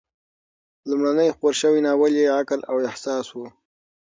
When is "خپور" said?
1.35-1.53